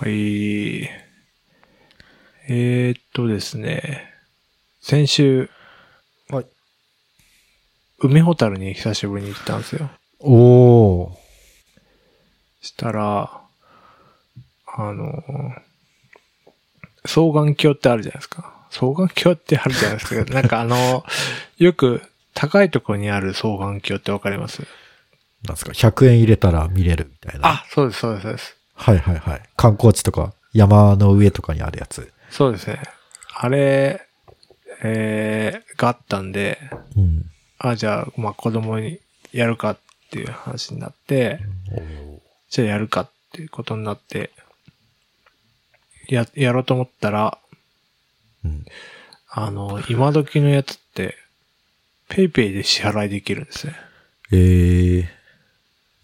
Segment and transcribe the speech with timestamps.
[0.00, 0.84] はい。
[2.48, 4.10] えー、っとですね。
[4.80, 5.50] 先週、
[6.30, 6.46] はい。
[7.98, 9.90] 海ほたるに久しぶりに行ったんですよ。
[10.20, 11.12] おー。
[12.62, 13.42] したら、
[14.74, 15.22] あの、
[17.04, 18.54] 双眼鏡ってあるじゃないですか。
[18.70, 20.24] 双眼鏡ってあるじゃないですか。
[20.32, 21.04] なんかあの、
[21.58, 22.00] よく
[22.32, 24.62] 高いところにある双眼鏡ってわかります？
[25.42, 27.48] なんですか ?100 円入れたら見れるみたいな。
[27.48, 28.56] あ、そうです、そうです、そうです。
[28.80, 29.42] はいはいはい。
[29.56, 32.10] 観光地とか山の上とかにあるやつ。
[32.30, 32.80] そうですね。
[33.36, 34.00] あれ、
[34.82, 36.58] えー、があったんで、
[36.96, 37.26] うん。
[37.58, 38.98] あ、じゃあ、まあ子供に
[39.32, 39.78] やるかっ
[40.10, 41.40] ていう話になって、
[42.48, 44.30] じゃあやるかっていうことになって、
[46.08, 47.38] や、やろうと思ったら、
[48.44, 48.64] うん。
[49.28, 51.16] あの、今時のやつって、
[52.08, 53.74] PayPay で支払いできるんですね。
[54.32, 55.04] えー。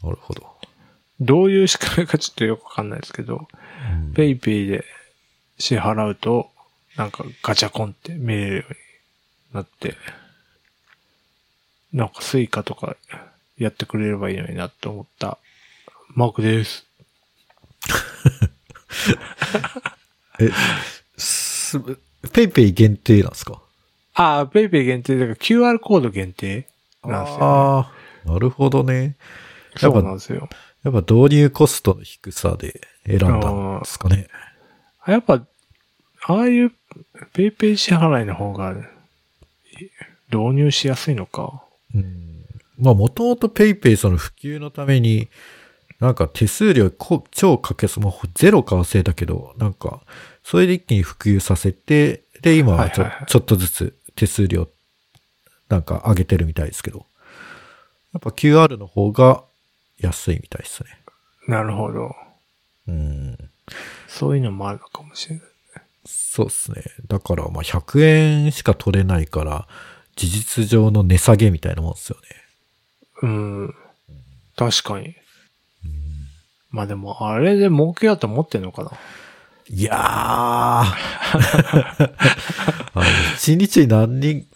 [0.04, 0.55] なるほど。
[1.20, 3.48] どういう仕組みかちょっとよくわかんないですけど、
[3.90, 4.84] うん PayPay で
[5.58, 6.50] 支払うと、
[6.96, 8.76] なんかガチャコンって見れるように
[9.54, 9.94] なって、
[11.92, 12.96] なんか Suica とか
[13.58, 15.38] やってくれればいいのになって思った
[16.14, 16.86] マークです。
[20.40, 20.50] え、
[21.16, 21.78] す、
[22.32, 23.60] ペイペイ限定なんですか？
[24.14, 26.66] ああ、ペイペイ限定だから QR コード限定
[27.04, 27.44] なんですよ、ね。
[27.44, 27.92] あ
[28.26, 29.16] あ、なるほどね。
[29.74, 30.48] やそうなんですよ。
[30.86, 34.28] やっぱ導入コストの低さで選んだんですかね。
[35.04, 35.44] やっぱ、
[36.28, 36.72] ああいう
[37.32, 38.72] ペイペイ支払いの方が
[40.32, 41.64] 導入しやすいのか。
[41.92, 42.44] うん。
[42.78, 45.26] まあもともとペイペイその普及のために、
[45.98, 50.02] なんか手数料こ超かけす、もうゼロか忘れたけど、なんか、
[50.44, 54.68] それで一気に普及させて、で、今はちょ,、はいはいはいちょっとずつ手数料、
[55.68, 57.06] なんか上げてるみたいですけど、
[58.12, 59.42] やっぱ QR の方が
[59.98, 60.90] 安いみたいですね。
[61.48, 62.14] なるほど。
[62.88, 63.36] うん。
[64.06, 65.44] そういうのもあるのかもしれない。
[66.04, 66.84] そうですね。
[67.08, 69.66] だから、まあ100円しか取れないから、
[70.14, 72.28] 事実上の値下げみたいなもんですよね。
[73.22, 73.74] うん。
[74.56, 75.16] 確かに。
[76.70, 78.90] まあでも、あれで儲けようと思ってんのかな
[79.68, 82.12] いやー。
[83.36, 84.46] 一日に何人、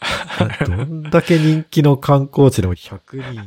[0.66, 3.00] どんだけ人気の観光地でも100
[3.32, 3.47] 人行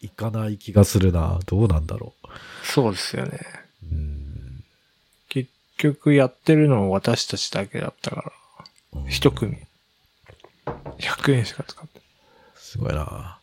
[0.00, 1.40] く、行かない気がするな。
[1.46, 2.14] どうなんだろ
[2.62, 3.40] そうですよね。
[3.90, 3.94] う。
[3.94, 4.64] うん。
[5.28, 8.32] 結局やってるのは私たちだけだったか
[8.94, 9.56] ら、一組。
[10.98, 12.00] 100円しか使って。
[12.56, 13.38] すごいな。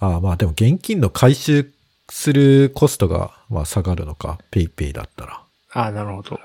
[0.00, 1.72] ああ、まあでも現金の回収
[2.10, 4.38] するコストが、まあ下がるのか。
[4.50, 5.42] ペイペイだったら。
[5.72, 6.40] ああ、なるほど。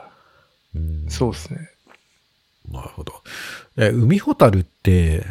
[0.76, 1.70] うんそうですね。
[2.72, 3.14] なるほど。
[3.78, 5.26] え、海ホタルって、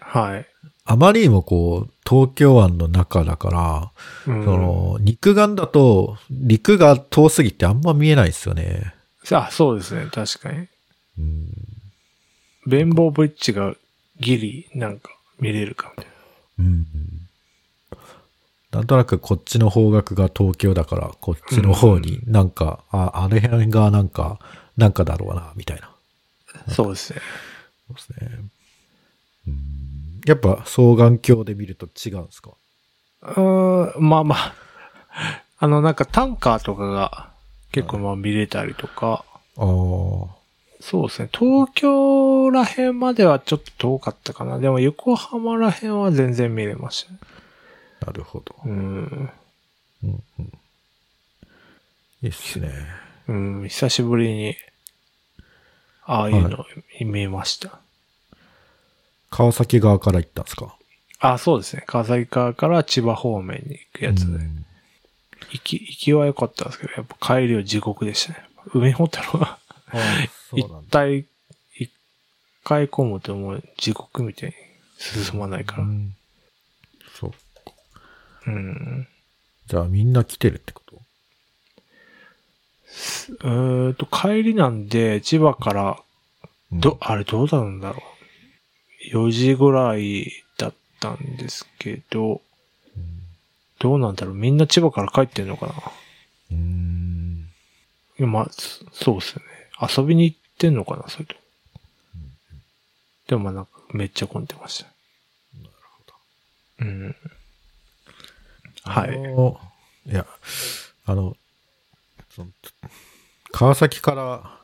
[0.00, 0.46] はい。
[0.90, 3.92] あまりにもこう、東京湾の中だか
[4.26, 8.94] ら、うん、その、肉眼だと、陸が遠すぎてあんま見えないですよね。
[9.30, 10.06] あ、そうですね。
[10.10, 10.66] 確かに。
[11.18, 11.46] うん。
[12.66, 13.74] ベンボーブリッジが
[14.18, 16.12] ギリなんか見れるかみたい
[16.60, 16.86] うん。
[18.72, 24.38] なんとなくこっちの方角が東京だから、こっちの方になんか、あ、あれ辺がなんか、
[24.78, 25.90] なんかだろうな、みたいな。
[26.66, 26.72] な。
[26.72, 27.20] そうですね。
[27.88, 28.38] そうですね。
[29.48, 29.77] うん。
[30.28, 32.50] やっぱ双眼鏡で見ると違うんですか？
[33.22, 34.54] うーん、まあまあ。
[35.60, 37.30] あの、なんかタンカーとかが
[37.72, 39.24] 結構まあ見れたりとか、
[39.56, 39.64] ああ。
[40.80, 41.28] そうですね。
[41.32, 44.60] 東京ら辺まではちょっと遠かったかな。
[44.60, 47.18] でも横浜ら辺は全然見れましたね。
[48.06, 48.54] なるほど。
[48.64, 49.30] うん。
[50.04, 50.52] うんうん。
[52.22, 52.70] いいっすね。
[53.26, 54.54] うん、久しぶりに、
[56.04, 56.64] ああいうの
[57.00, 57.80] 見えました。
[59.30, 60.76] 川崎側から行ったんですか？
[61.20, 61.84] あ、そうですね。
[61.86, 64.36] 川崎川から千葉方面に行くやつで。
[64.36, 64.64] うん
[65.50, 68.44] 行き、行きは良かったんですけど、やっぱ帰りは地獄でしたね。
[68.74, 69.58] 海ほたるは、
[70.52, 70.68] 一。
[70.90, 71.24] 体、
[71.76, 71.90] 一
[72.64, 74.54] 回込むともう地獄みたいに
[74.98, 75.84] 進まないから。
[75.84, 76.14] うん
[77.14, 77.32] そう。
[78.48, 79.08] うん。
[79.68, 81.00] じゃあみんな来てるってこと？
[83.44, 86.02] えーと、帰りなんで、千葉から、
[86.72, 88.02] うんど、あれどうなんだろう。
[89.12, 92.40] 4時ぐらいだったんですけど、
[93.78, 94.34] どうなんだろう。
[94.34, 95.72] みんな千葉から帰ってんのかな。
[96.50, 97.48] うーん。
[98.18, 99.46] まあ、そそうっすよね。
[99.96, 101.36] 遊びに行ってんのかな、それと。
[103.28, 104.84] でもまあなんか、めっちゃ混んでました。
[105.60, 106.14] なるほど。
[106.80, 107.16] うん。
[108.84, 110.10] はい。
[110.10, 110.26] いや、
[111.06, 111.36] あの、
[113.52, 114.58] 川崎から、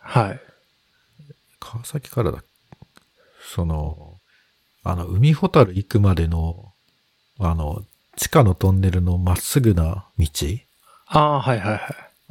[0.00, 0.40] はい。
[1.60, 2.42] 川崎からだ、
[3.54, 4.14] その、
[4.84, 6.72] あの、海ホタル行くまでの、
[7.38, 7.82] あの、
[8.16, 10.26] 地下のトンネルのまっすぐな道
[11.06, 11.80] ああ、はいはいはい。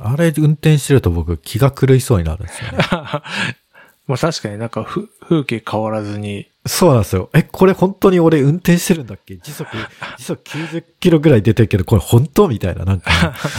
[0.02, 2.78] あれ運転してると僕気が狂いそうになるんですよね。
[4.08, 7.30] まあ確かになんかふ風景変わらずに、そうなんですよ。
[7.34, 9.38] え、これ本当に俺運転してるんだっけ？
[9.38, 9.70] 時速、
[10.18, 13.12] 時速90キロぐらい出てるけど、これ本当みたいな、なんか、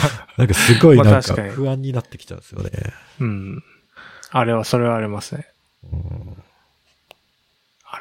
[0.39, 2.71] なんかすごいなんか不安になってきちゃうんですよね。
[3.21, 3.65] うん。
[4.31, 5.47] あれは、それはありますね。
[5.93, 6.43] うん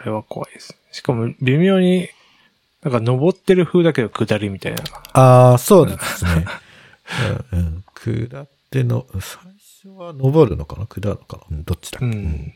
[0.02, 0.76] あれは怖いです。
[0.92, 2.10] しかも微妙に、
[2.84, 4.84] なんか登ってる風だけど下りみたいな。
[5.14, 6.46] ああ、そうですね。
[7.52, 7.84] うん、うん。
[7.94, 9.20] 下っての、最
[9.84, 10.86] 初は登るのかな？
[10.86, 11.58] 下るのかな？
[11.58, 12.54] うんどっちだっけ、うん。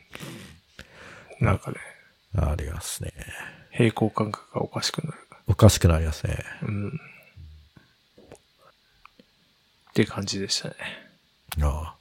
[1.40, 1.76] なんかね、
[2.34, 3.12] うんありますね。
[3.72, 5.18] 平行感覚がおかしくなる。
[5.46, 6.38] おかしくなりますね。
[6.62, 6.88] うん。
[9.90, 10.74] って感じでしたね。
[11.60, 11.96] ああ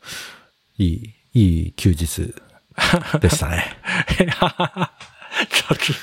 [0.77, 2.33] いい、いい休日
[3.19, 3.65] でしたね。
[5.49, 5.93] 雑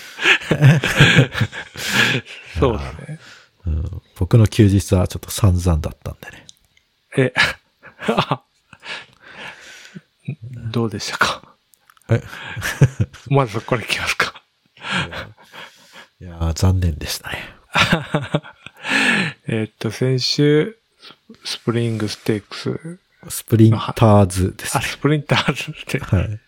[2.58, 3.18] そうですね。
[3.66, 6.46] うん、僕の休日はちょっと散々だったんでね。
[7.16, 7.32] え、
[8.08, 8.42] あ
[10.72, 11.42] どうでしたか？
[12.08, 12.22] え？
[13.28, 14.42] まずこれいきますか。
[16.20, 17.54] いやー残念でしたね。
[19.46, 20.76] えーっと、先週、
[21.44, 22.98] スプリングステークス、
[23.28, 24.86] スプリンターズですあ、ね。
[24.86, 26.40] スプリンターズってはい。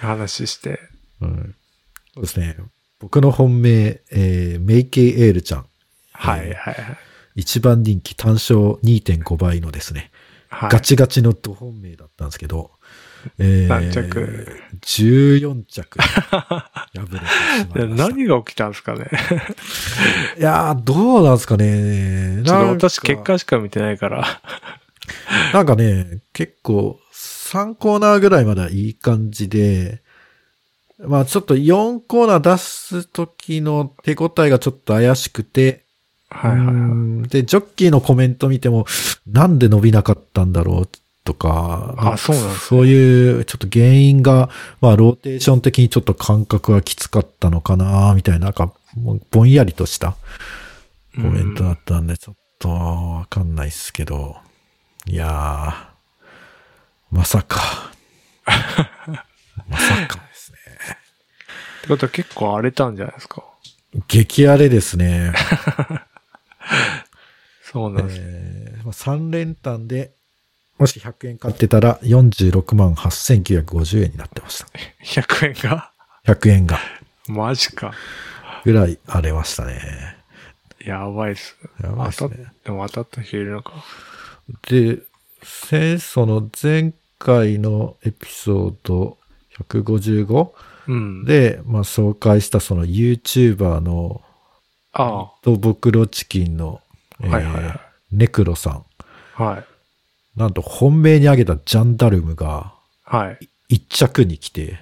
[0.00, 0.80] 話して、
[1.20, 1.54] うん、
[2.18, 2.56] そうですね。
[2.98, 5.66] 僕の本命、えーメイケイエールちゃん。
[6.12, 6.74] はいはいはい。
[7.36, 10.10] 一番人気単勝2.5倍のですね、
[10.48, 12.72] はい、ガチガチのド本命だったんですけど、
[13.38, 15.98] えー、何着 ?14 着。
[16.02, 16.10] 敗
[16.94, 17.20] れてし
[17.72, 18.08] まいました。
[18.08, 19.08] 何が起きたんですかね
[20.36, 22.42] いやー、どうなんですかね。
[22.44, 24.40] ちょなんかっと私結果しか見てないから。
[25.52, 30.02] なんかね、結構、3コーナーぐらいまではいい感じで、
[30.98, 35.84] まあちょっと4コーナー出す時の手応えがちょっと怪しくて、
[36.30, 36.74] はいはいはい。
[36.74, 38.86] うんで、ジョッキーのコメント見ても、
[39.26, 40.88] なんで伸びなかったんだろう
[41.24, 44.50] とか、あそうなんねそういうちょっと原因が、
[44.80, 48.72] まあローテーション的にちょっと感覚がきつかったのかな、みたいな、なんか、
[49.30, 50.16] ぼんやりとした
[51.14, 54.36] コメントだったんで、ちょっとわかんないっすけど、
[55.06, 57.92] いやー、まさか。
[59.68, 60.27] まさか。
[61.88, 63.42] ってことは結構荒れたんじゃないですか。
[64.08, 65.32] 激荒れですね。
[67.64, 68.18] そうなんです。
[68.20, 70.12] えーまあ3連単で、
[70.78, 74.66] もし100円買ってたら46万8950円になってました。
[75.02, 75.90] 100円が
[76.26, 76.78] ？100円が。
[77.26, 77.92] マジか。
[78.64, 80.16] ぐらい荒れましたね。
[80.84, 81.56] やばいっす。
[81.82, 83.72] やばいっすね当たっでも当たった人いるのか。
[84.68, 84.98] で、
[85.42, 89.18] 先その前回のエピソード
[89.58, 90.52] 155?
[90.88, 91.24] うん。
[91.24, 94.22] で、まあ、紹介したその YouTuber の
[94.92, 96.80] あとボクロチキンの、
[97.20, 97.80] えーはいはいはい
[98.10, 98.84] ネクロさん。
[99.36, 99.64] あ、はい。
[100.34, 102.72] なんと本命に挙げたジャンダルムが
[103.04, 103.48] はい。
[103.68, 104.78] 一着に来て、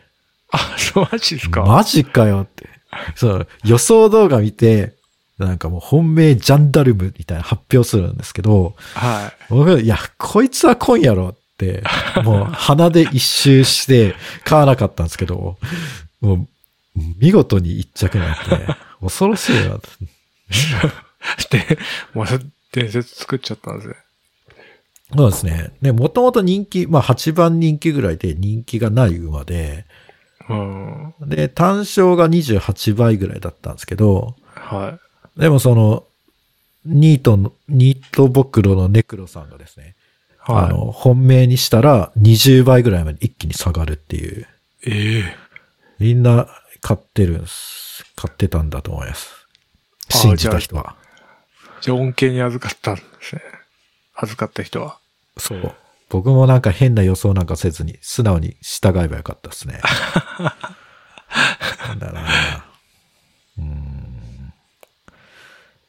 [0.53, 1.65] あ、そうマジですか？
[1.65, 2.69] マジかよって。
[3.17, 4.95] そう、予想動画見て、
[5.39, 9.53] なんかもう本命ジャンダルムみたいな発表するんですけど、はい。
[9.53, 11.83] 僕、いや、こいつは来んやろって、
[12.25, 14.15] もう鼻で一周して
[14.45, 15.57] 買わなかったんですけど、
[16.21, 16.49] もう
[17.19, 19.79] 見事に一着になって、恐ろしいな。
[21.51, 21.79] で、
[22.15, 22.39] また
[22.73, 23.95] 伝説作っちゃったんですね。
[25.15, 25.71] そうですね。
[25.83, 29.87] で、もともと人気、まあ8番人気ぐらいで人気がない馬で、
[30.49, 31.15] うん。
[31.21, 34.99] で、単勝が28倍ぐらいだったんですけど、は
[35.37, 36.05] でもその、
[36.85, 40.06] ニートの、ニートボクロのネクロさんがですね、い。
[40.47, 40.65] はい。
[40.67, 44.47] あの、本命にしたら20倍ぐらいまで一気に下がるっていう、
[44.87, 45.37] ええ
[45.99, 46.47] みんな
[46.81, 48.05] 買ってるんです。
[48.15, 49.31] 買ってたんだと思います。
[50.13, 50.97] あ信じた人は。
[51.81, 53.43] じゃあ恩恵に預かったんですね。
[54.15, 54.99] 預かった人は。
[55.37, 55.75] そう。
[56.09, 59.81] 僕もなんか変な予想なんかせずに、素直に従えばよかったですね。
[61.89, 62.65] なんだろうな。
[63.59, 64.53] うーん。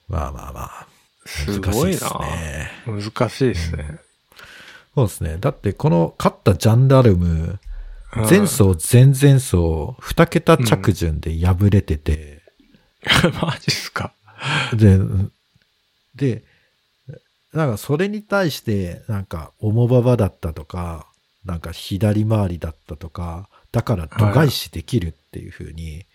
[0.07, 0.87] まあまあまあ。
[1.25, 2.09] すごいな
[2.85, 3.99] 難しいですね。
[4.97, 5.37] そうですね。
[5.39, 7.59] だってこの勝ったジャンダルム、うん
[8.27, 12.41] 前走、前々走、二桁着順で敗れてて、
[13.39, 14.13] マジっすか？
[14.73, 14.97] で、
[16.15, 16.43] で、
[17.53, 21.05] なんかそれに対して、なんか、重馬場だったとか、
[21.45, 26.05] なんか左回りだったとか、だから度外視できるっていうふうに、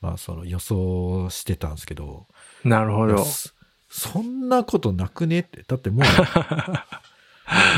[0.00, 2.28] まあその予想してたんですけど、
[2.64, 3.22] なるほど。
[3.24, 3.50] そ
[3.90, 5.64] そんなことなくねって。
[5.68, 6.04] だってもう、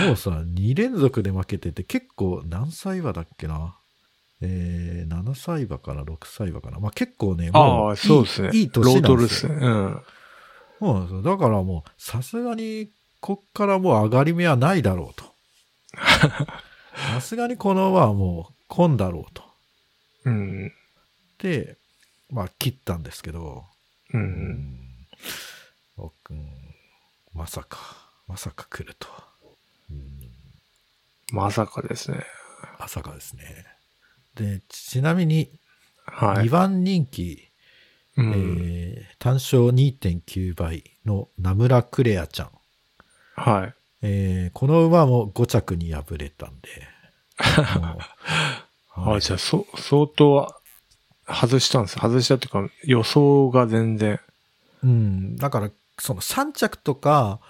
[0.06, 3.76] もうさ、2連続で負けてて結構何歳馬だっけな？
[4.40, 6.78] えー、7歳馬かな、6歳馬かな？
[6.78, 8.50] まあ結構ね、もああ、ういいそうですね。
[8.52, 9.52] いいロ年なんですよ。
[11.20, 11.22] う。
[11.22, 15.24] だからもう、さすがにこっからもう上がり目はないだろうと。
[17.14, 19.42] さすがにこの馬はもう、混んだろうと。
[20.24, 20.72] うん。
[21.38, 21.76] で、
[22.30, 23.64] まあ、切ったんですけど、
[24.14, 24.18] う。
[24.18, 24.78] うんうん
[27.34, 27.78] まさか、
[28.26, 29.08] まさか来ると。
[29.08, 29.27] うん
[31.32, 32.24] まさかですね。
[32.78, 33.42] まさかですね。
[34.34, 35.50] で、ちなみに、
[36.06, 36.48] 2はい。
[36.48, 37.48] 番人気、
[38.16, 38.32] うん。
[38.32, 42.50] えー単勝2.9倍の名村クレアちゃん。
[43.34, 43.74] はい。
[44.02, 46.68] えーこの馬も5着に敗れたんで。
[48.96, 50.54] もうあ、じゃあ、そ、相当
[51.26, 51.98] 外したんです。
[51.98, 54.20] 外したっていうか、予想が全然。
[54.82, 55.36] うん。
[55.36, 57.40] だから、その3着とか、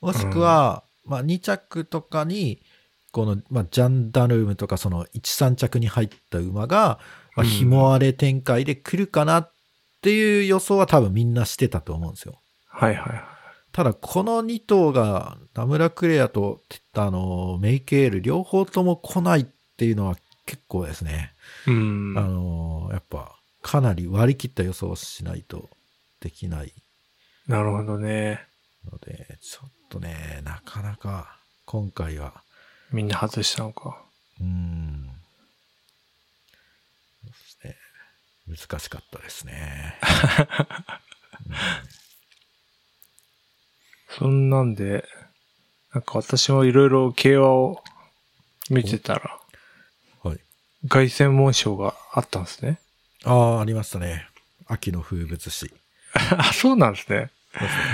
[0.00, 2.62] もしくは、まあ2着とかに、
[3.14, 6.98] この、まあジャンダルームとかその1、3着に入った馬が、
[7.36, 9.52] まあうん紐割れ展開で来るかなっ
[10.02, 12.40] ていう予想は多分みんなしてたと思うんですよ。
[12.66, 13.24] はいはいはい。
[13.72, 16.60] ただ、この2頭が、ナムラクレアと、
[16.94, 20.16] あの、メイケール、両方とも来ないっていうのは
[20.46, 21.32] 結構ですね。
[21.66, 22.14] うん。
[22.16, 25.70] あの、やっぱ、かなり割り切った予想をしないと
[26.20, 26.72] できない
[27.48, 28.46] なるほどね。
[28.92, 32.43] ので、ちょっとね、なかなか、今回は、
[32.94, 34.00] みんな外したのか。
[34.40, 35.10] うーん、
[37.24, 37.76] そうですね、
[38.56, 39.98] 難しかったですね。
[44.16, 45.04] そんなんで、
[45.92, 47.82] なんか私もいろいろ競馬を
[48.70, 49.40] 見てたら、
[50.22, 50.40] はい。
[50.88, 52.78] 凱旋門賞があったんですね。
[53.24, 54.28] ああ、ありましたね。
[54.66, 55.74] 秋の風物詩。
[56.14, 57.32] あ、そうなんですね。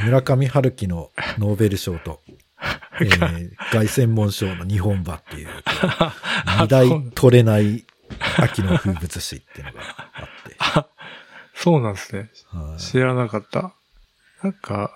[0.04, 2.20] 村上春樹のノーベル賞と、
[3.00, 5.48] えー、凱旋門賞の日本馬っていう、
[6.60, 7.84] 二大取れない
[8.36, 9.80] 秋の風物詩っていうのが
[10.14, 10.90] あって。
[11.54, 12.30] そうなんですね。
[12.46, 13.74] はい知らなかった。
[14.42, 14.90] なんか、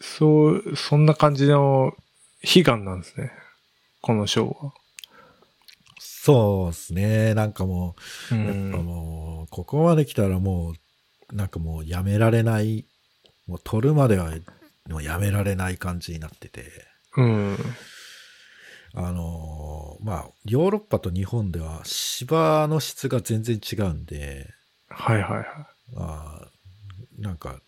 [0.00, 1.94] そう、そんな感じの
[2.42, 3.32] 悲願なんですね。
[4.00, 4.72] この賞は。
[5.98, 7.34] そうですね。
[7.34, 7.94] なんかも
[8.30, 8.70] うう、やっぱん。
[8.84, 12.86] もう、ここまで来たらもう、なんかもうやめられない、
[13.46, 14.32] もう取るまでは
[14.88, 16.64] もうやめられない感じになってて。
[17.16, 17.58] うん。
[18.94, 24.50] あのーまあ、ヨーロッパと日本では芝の質が全然違うんで、
[24.88, 25.44] はいはいはい。
[25.96, 27.60] あーなんか、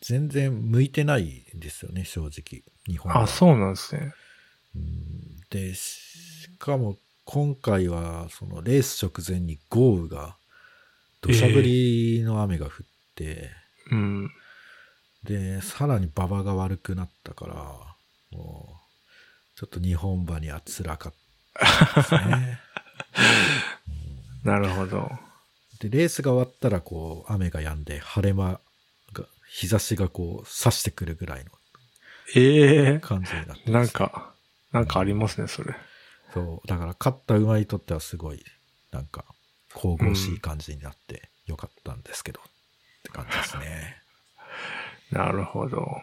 [0.00, 2.62] 全然向いてないんですよね、正直。
[2.86, 4.12] 日本はあ、そうなんですね。
[4.74, 10.36] うんで、しかも今回は、そのレース直前に豪雨が、
[11.20, 12.72] 土砂降りの雨が降っ
[13.14, 13.50] て、
[13.90, 14.30] うん。
[15.24, 17.54] で、さらに馬場が悪くなったから、
[18.36, 18.80] も
[19.56, 21.14] う、ちょっと日本馬には辛かっ
[21.92, 22.60] たですね。
[24.44, 25.10] なるほど。
[25.80, 28.60] で、レースが終わったら、こう、雨が止んで、晴れ間
[29.12, 31.50] が、日差しがこう、差してくるぐらいの
[32.34, 34.32] ええ感じになってなんますか、
[34.72, 35.74] なんかありますね、それ。
[36.32, 38.44] そう、だから勝った馬にとってはすごい、
[38.92, 39.24] なんか、
[39.74, 42.42] 神々しい感じになってよかったんですけど、っ
[43.02, 43.96] て感じですね。
[45.10, 45.80] なるほど。
[45.80, 46.02] は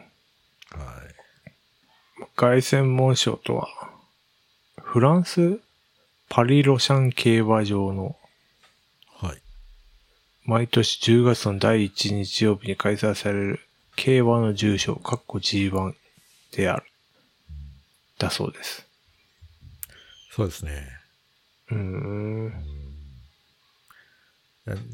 [2.36, 3.68] 凱旋門賞とは、
[4.80, 5.60] フランス
[6.28, 8.16] パリロシャン競馬場の
[9.20, 9.42] はい。
[10.44, 13.60] 毎年10月の第1日曜日に開催される
[13.96, 15.94] 競馬の重賞、かっこ G1
[16.52, 16.84] である。
[18.18, 18.86] だそうです。
[20.30, 20.86] そうですね。
[21.70, 22.52] うーん。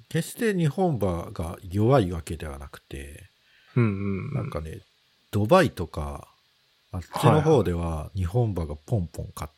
[0.09, 3.29] 決して日本馬が弱いわけではなくて、
[3.77, 4.35] うんうん。
[4.35, 4.81] なんかね、
[5.31, 6.29] ドバイとか、
[6.93, 9.53] あっちの方では日本馬がポンポン勝っ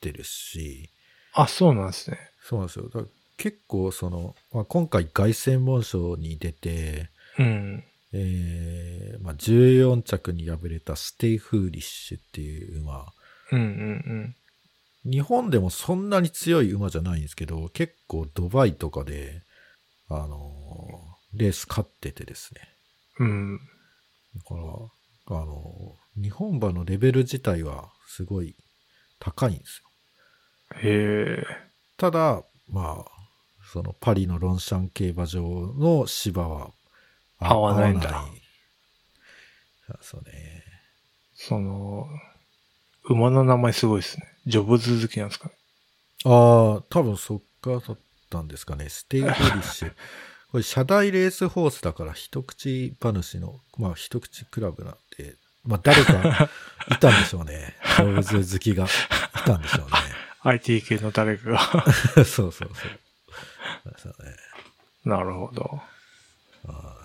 [0.00, 0.90] てるし、
[1.34, 2.18] あ、そうなんですね。
[2.42, 2.90] そうなんですよ。
[3.36, 7.84] 結構その、まあ、今回凱旋門賞に出て、うん。
[8.12, 13.12] えーまあ、14着に敗れたステイフーリッシュっていう馬。
[13.50, 14.36] うんうん
[15.04, 19.42] 日本でもそんなに強い馬じゃないんですけど、結構ドバイとかで、
[20.08, 22.60] あのーレース勝っててですね。
[23.18, 23.28] うん。
[23.28, 23.58] うん。
[24.34, 28.54] だから、あのー日本馬のレベル自体はすごい
[29.18, 29.88] 高いんですよ。
[30.82, 31.46] へえ。
[31.96, 33.10] ただ、まあ、
[33.72, 36.70] そのパリのロンシャン競馬場の芝は
[37.38, 38.26] 合わないんだ
[40.00, 40.62] そうね。
[41.34, 42.06] その、
[43.04, 44.26] 馬の名前すごいですね。
[44.46, 45.54] ジョブズ好きなんですかね。
[46.24, 48.88] ああ、多分そっから取ったんですかね。
[48.88, 49.92] ステイフーリッシュ。
[50.52, 56.50] これ、社大レースホースだから、一口馬主の、まあ、一口クラブなんで、まあ、誰か
[56.90, 57.74] いたんでしょうね。
[57.98, 58.88] 動物好きがい
[59.46, 59.86] たんでしょう
[60.48, 61.84] IT 系の誰かが。
[62.16, 62.24] ね。
[62.24, 62.70] そうそうそう。
[63.96, 64.36] そうね。
[65.06, 65.80] なるほど。
[66.66, 67.02] は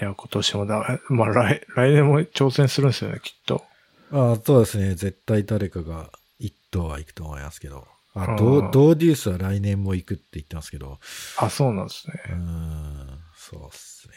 [0.00, 3.64] いや、今年もだ、まあ来、来年も挑戦するんですよね、きっと。
[4.10, 4.94] ああ、そうですね。
[4.94, 7.86] 絶対誰かが一頭は行くと思いますけど。
[8.24, 10.98] あ、うんドードーデュースは来年も行くって言ってますけど。
[11.36, 12.32] あ、そうなんですねう。
[12.32, 14.14] ーん、そうっすね。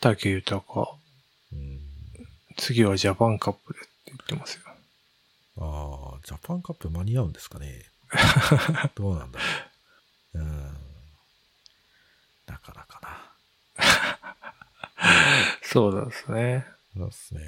[0.00, 0.62] 竹豊。
[1.52, 1.80] うん、
[2.56, 4.62] 次はジャパンカップでって言ってますよ。
[5.58, 7.84] ああ、ジャパンカップ間に合うんですかね。
[8.94, 9.44] どうなんだろ
[10.34, 10.38] う。
[10.38, 10.76] うん。
[12.46, 13.32] なかなかな。
[15.62, 16.66] そうなんですね。
[16.96, 17.40] そうですね。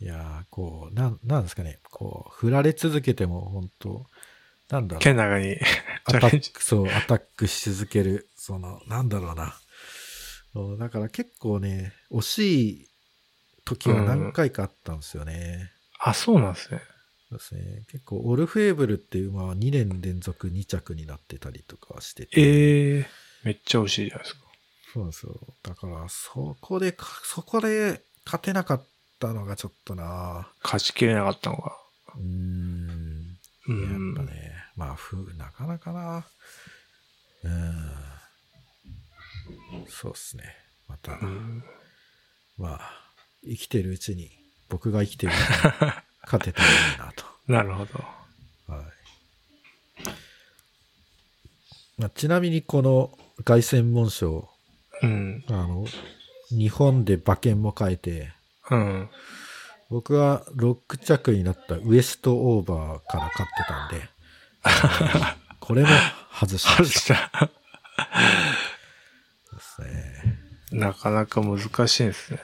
[0.00, 1.78] いやー、こう、なん、なんですかね。
[1.90, 4.06] こう、振られ続けても、本当
[4.68, 5.02] なんだろう。
[5.02, 5.56] ケナガに
[6.04, 6.12] ア。
[6.12, 9.54] タック、そう、アタックし続ける、その、なんだろうな。
[10.78, 12.88] だから結構ね、惜しい
[13.64, 15.70] 時は何回かあったんですよね。
[16.00, 16.80] あ、そうなんですね。
[17.28, 17.84] そうですね。
[17.90, 22.40] 結構、オルフェーブルっていう馬は2年連続2着になってたりとかはしてて。
[22.40, 23.06] ええ
[23.44, 24.40] めっちゃ惜しいじゃないですか。
[24.94, 25.34] そうなんですよ。
[25.62, 28.86] だから、そこでか、そこで勝てなかっ
[29.18, 31.72] たのがちょっとな勝ちきれなかったのが。
[32.16, 33.38] うーん。
[33.68, 34.12] うやん。
[34.12, 36.26] っぱね、まあ、ふ、なかなかな。
[37.44, 37.92] うん。
[39.88, 40.44] そうっすね。
[40.88, 41.64] また、うん
[42.58, 42.80] まあ、
[43.44, 44.30] 生きてるうちに、
[44.68, 45.44] 僕が生きてるうちに
[46.24, 47.24] 勝てたらいいなと。
[47.46, 48.04] なるほど。
[48.72, 48.86] はい。
[51.98, 54.48] まあ、ちなみにこの凱旋門賞、
[55.02, 55.44] うん。
[55.48, 55.86] あの、
[56.50, 58.32] 日本で馬券も変えて、
[58.70, 59.10] うん。
[59.88, 64.08] 僕は6着になったウエストオーバーから勝ってたんで、
[65.60, 65.88] これも
[66.32, 67.30] 外しまし外した。
[67.32, 67.52] たで
[69.60, 70.38] すね。
[70.72, 72.40] なかなか難しいですね。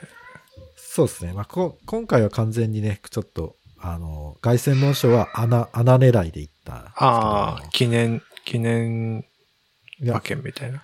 [0.75, 1.33] そうですね。
[1.33, 6.93] まあ、こ今回は完全にね、ちょっと、あの、凱旋門賞は穴、穴狙いでいった。
[6.95, 9.25] ああ、記念、記念
[9.99, 10.81] 馬券みたいな。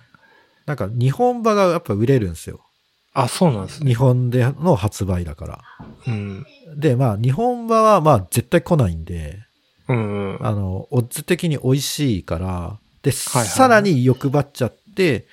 [0.66, 2.60] なんか日本馬がやっぱ売れるんですよ。
[3.12, 3.88] あ、そうなんですね。
[3.90, 5.64] 日本での発売だから。
[6.06, 6.46] うん。
[6.76, 9.38] で、まあ、日本馬はまあ絶対来ないんで、
[9.88, 10.46] うんうん。
[10.46, 15.26] あの、オッズ的に美味しいから、で、はいはいさらに欲張っちゃって、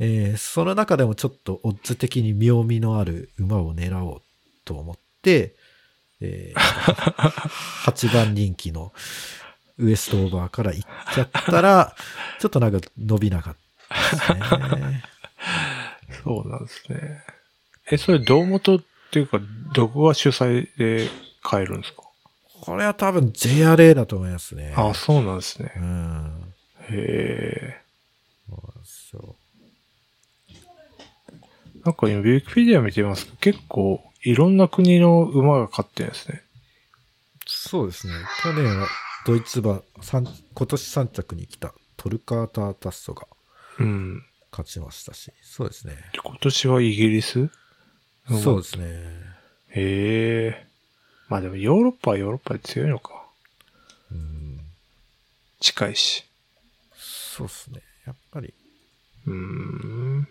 [0.00, 4.22] えーその中でもちょっとオッズ的に妙味のある馬を狙おう
[4.64, 5.54] と思って、
[6.20, 8.92] え8 番人気の
[9.78, 11.94] ウエストオーバーから行っちゃったら、
[12.40, 13.56] ちょっとなんか伸びなかっ
[13.88, 14.38] たで
[14.74, 15.02] すね。
[16.22, 17.22] そうなんですね。
[17.90, 19.40] え、それ、胴元っていうか、
[19.74, 21.08] どこが主催で
[21.42, 22.02] 買えるんですか？
[22.62, 24.72] これは多分 JRA だと思いますね。
[24.76, 25.80] あ、そうなんですねう。
[25.80, 26.54] ん。
[26.90, 27.80] へえ。
[28.84, 29.22] そう
[31.84, 36.42] なんか今、ウィキペディア見てますけど、結構、いろんな国の馬が勝ってるんですね。
[37.46, 38.14] そうですね。
[38.42, 38.88] 去年は
[39.26, 43.26] ドイツ馬、三今年3着に来たトルカータータッソが
[43.78, 44.24] うん。
[44.56, 45.96] 勝ちましたし、そうですね。
[46.12, 47.50] で今年はイギリス？
[48.28, 48.84] そうですね。
[49.70, 50.66] へえ。
[51.28, 53.24] まあでもヨーロッパはヨーロッパで強いのか。
[54.12, 54.60] うん、
[55.58, 56.24] 近いし。
[56.96, 57.82] そうですね。
[58.06, 58.54] やっぱり、
[59.26, 60.28] うーん。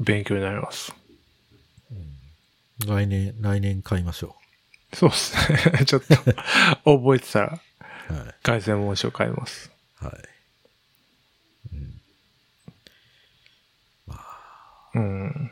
[0.00, 0.92] 勉強になります。
[2.84, 4.36] 来年、来年買いましょ
[4.92, 5.84] そうですね。
[5.86, 6.14] ちょっと、
[6.98, 7.60] 覚えてたら、
[8.10, 8.12] う。
[8.12, 8.34] はい。
[8.42, 9.70] 凱旋門賞買います。
[9.96, 10.12] はい。
[11.74, 12.00] うん、
[14.06, 15.50] まあ、うん。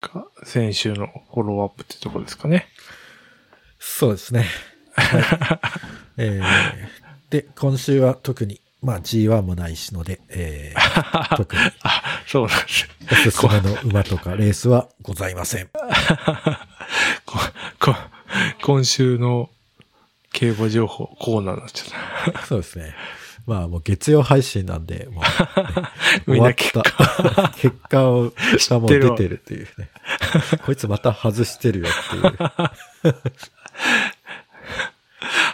[0.00, 2.66] か、先週のフォローアップってとこですかね。
[3.78, 4.46] そうですね。
[4.94, 5.22] はい
[6.16, 12.88] えー、で、今週は特に、まあ G1 もないしので、えー、 特にあ、そうなんです。
[13.10, 15.68] おすすめの馬とかレースはございません。
[17.26, 17.38] こ
[17.78, 17.94] こ
[18.62, 19.50] 今週の
[20.32, 22.94] 競馬情報コーナーになっちゃっそうですね。
[23.46, 25.30] まあもう月曜配信なんで、もう、ね、
[26.24, 26.24] た。
[26.24, 29.90] 終わった果、 結果を、がも出てるっていうね。
[30.64, 33.14] こいつまた外してるよっていう。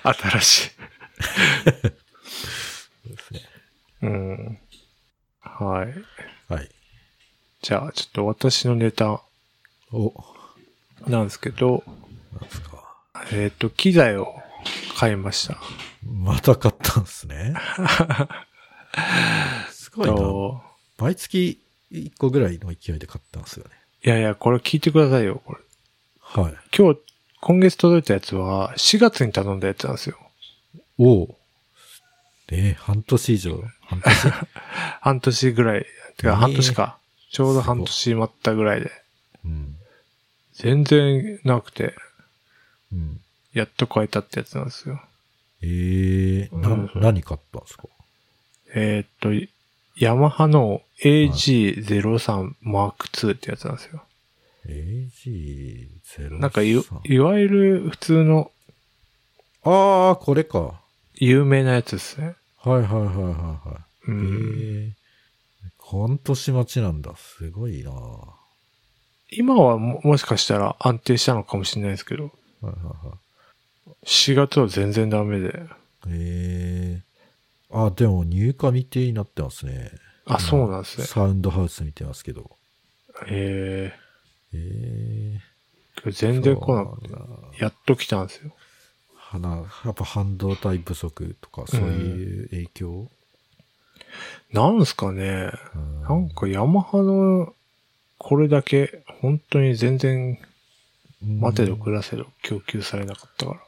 [0.03, 0.71] 新しい。
[0.71, 1.89] そ
[3.13, 3.41] うですね。
[4.03, 4.59] うん。
[5.41, 6.53] はい。
[6.53, 6.71] はい。
[7.63, 9.21] じゃあ、ちょっと私のネタ
[9.93, 10.13] お、
[11.07, 11.83] なんですけど、
[12.33, 12.97] なんですか。
[13.33, 14.35] えっ、と、機材を
[14.97, 15.59] 買いました。
[16.11, 17.55] また買ったんですね。
[19.71, 20.15] すごいな。
[20.15, 20.63] と
[20.99, 21.61] 毎月
[21.93, 23.71] 1個ぐらいの勢いで買ったんですよね。
[24.05, 25.61] いやいや、これ聞いてくださいよ、これ。
[26.21, 26.55] はい。
[26.77, 27.01] 今日、
[27.41, 30.19] 今月届いたやつは、4月に頼んだやつなんですよ。
[30.99, 31.39] おお。
[32.51, 33.63] ね半年以上。
[33.81, 34.33] 半年？
[35.01, 35.87] 半年ぐらい。
[36.17, 36.99] てか、えー半年か。
[37.33, 38.91] ちょうど半年待ったぐらいで。
[39.45, 39.77] うん。
[40.55, 41.95] 全然なくて、
[42.93, 43.21] うん。
[43.53, 45.03] やっと買えたってやつなんですよ。
[45.63, 47.85] ええー、なうん、何買ったんですか？
[48.75, 49.49] えーっと、い
[49.97, 54.03] ヤマハの AG03 Mark II ってやつなんですよ。
[54.67, 56.39] AG03。
[56.41, 56.71] なんかい、
[57.05, 58.51] いわゆる普通の
[59.63, 60.61] ああ、これか。
[60.61, 60.81] は
[61.15, 62.37] 有名なやつですね。
[62.65, 64.11] いはいはいはいはい。
[64.11, 64.85] うん。
[64.85, 64.93] へえ。
[65.81, 67.15] 半年待ちなんだ。
[67.17, 68.35] すごいなは
[69.31, 73.19] 今はももしかしたら安定したのかもしれないですけど、いはいは
[74.05, 75.49] 4月は全然ダメで。
[75.49, 75.51] い。
[75.51, 75.57] へ
[76.09, 77.03] え。
[77.71, 79.91] あ、でも入荷未定になってますね。
[80.27, 81.07] あ、そうなんですね。
[81.07, 82.51] サウンドハウス見てますけど。
[83.27, 83.93] へへ
[84.53, 85.41] え。
[86.05, 86.11] え。
[86.11, 88.53] 全然来なくてやっと来たんですよ。
[89.15, 93.11] 花、やっぱ半導体不足とかそういう影響、
[94.53, 95.51] なんすかね。
[95.75, 97.53] うんなんかヤマハの
[98.19, 100.39] これだけ本当に全然
[101.21, 103.61] 待てど暮らせど供給されなかったから。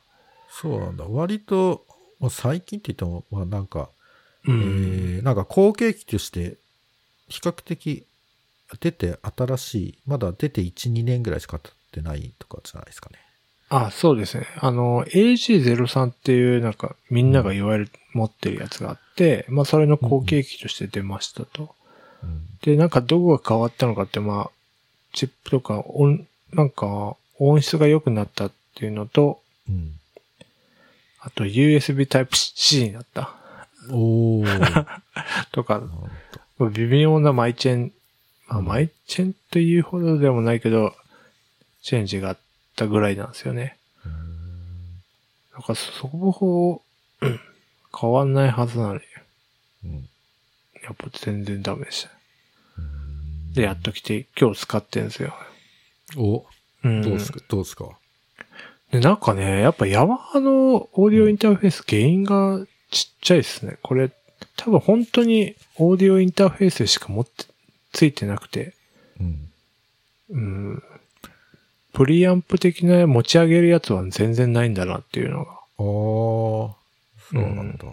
[0.51, 1.05] そうなんだ。
[1.05, 1.87] 割と、
[2.21, 3.91] まあ、最近って言っても、まあなんか、
[4.45, 6.57] うえーなんか後継機として、
[7.29, 8.07] 比較的
[8.81, 13.19] 出て新しい、まだ出て1、2年ぐらいしか経ってないとかじゃないですかね。
[13.71, 14.47] あ、そうですね。
[14.59, 21.75] あの、AG03 っていうなんかみんながいわゆる持ってるやつがあって、まあそれの後継機として出ましたと。
[22.23, 22.47] うん。
[22.63, 24.51] で、なんかどこが変わったのかって、まあ、
[25.13, 29.98] チップとか音、なんか音質が良くなったっていうのと、うん。
[31.29, 33.35] あと USB Type-C になった
[33.91, 34.87] おー。
[35.53, 35.83] とか、
[36.73, 37.93] 微妙なマイチェン、
[38.47, 40.97] まあ、うんマイチェンというほどでもないけど、
[41.83, 42.39] チェンジがあっ
[42.77, 43.77] たぐらいなんですよね。
[45.53, 46.83] なんかそこほ
[47.21, 47.41] うん
[48.01, 49.01] 変わんないはずなのに、
[49.85, 50.09] うん
[50.83, 52.11] やっぱ全然ダメでした。
[52.79, 55.35] うんで、やっと来て、今日使ってんですよ。
[56.17, 56.47] お、
[56.85, 57.03] うん。
[57.03, 57.91] どうすか、どうすか？
[58.91, 63.79] で、なんかね、やっぱヤマハのオーディオインターフェース、原因がちっちゃいですね。
[63.83, 64.11] これ、
[64.57, 67.45] 多分本当にオーディオインターフェースしか持って、
[67.93, 68.75] ついてなくて、
[69.21, 69.51] うん。
[70.31, 70.83] うん。
[71.93, 75.53] プリアンプ的な持ち上げるやつは全然ないんだなっていうのが。
[75.53, 76.77] ああ、そ
[77.33, 77.87] うなんだ。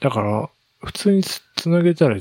[0.00, 0.48] だから、
[0.84, 2.18] 普通につつなげたら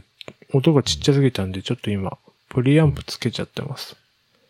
[0.54, 2.18] 音がちっちゃすぎたんで、ちょっと今、
[2.50, 3.96] プリアンプつけちゃってます。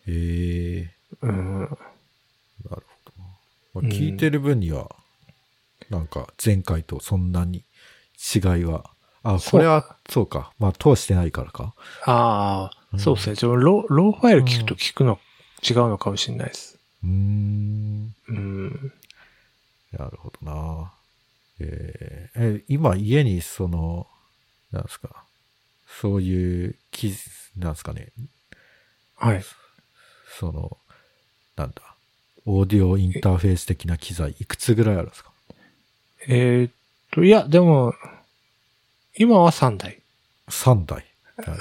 [0.08, 0.90] へえ
[1.22, 1.60] うん。
[2.70, 2.84] なる。
[3.74, 4.90] まあ、うん聞いてる分には、
[5.90, 7.64] なんか前回とそんなに
[8.36, 8.92] 違いは。
[9.24, 10.52] あ、これは、そうか。
[10.60, 11.74] まあ、通してないからか。
[12.06, 13.36] ああ、うんそうですね。
[13.38, 15.20] ちょロローファイル聞くと聞くの、
[15.68, 16.78] 違うのかもしれないです。
[17.04, 18.16] うーん。
[18.28, 18.94] うん。
[19.92, 20.92] なるほどな。
[21.60, 24.08] えーえ、今家にその、
[24.72, 25.24] なんですか。
[26.02, 27.14] そういう、き、
[27.58, 28.12] なんですかね。
[29.16, 29.44] はい。
[30.40, 30.78] その、
[31.56, 31.91] なんだ。
[32.46, 35.32] オーディオインターフェース的な機材、いくつぐらいあるんですか？
[36.28, 36.72] えーっ
[37.12, 37.94] と、いや、でも、
[39.18, 40.02] 今は3台。
[40.50, 41.06] ?3 台。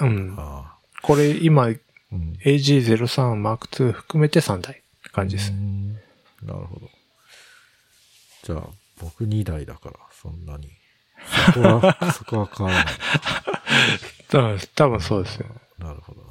[0.01, 1.81] うんあこれ今、ー
[2.13, 2.33] うん。
[2.45, 6.91] AG03 Mark II 含めて3台って感じですなるほど。
[8.43, 8.69] じゃあ、
[9.01, 10.69] 僕2台だから、そんなに。
[11.55, 12.95] そこは、 そこは変わらない。
[14.29, 15.47] 多分多分そうですよ。
[15.79, 16.29] なるほどな。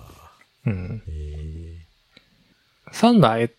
[0.67, 1.03] うん。
[1.07, 1.85] へえ
[2.91, 3.51] 3台？